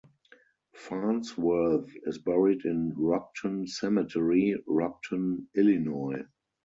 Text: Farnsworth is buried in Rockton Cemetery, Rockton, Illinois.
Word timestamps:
Farnsworth 0.73 1.91
is 2.07 2.17
buried 2.17 2.65
in 2.65 2.91
Rockton 2.97 3.67
Cemetery, 3.69 4.55
Rockton, 4.67 5.45
Illinois. 5.55 6.23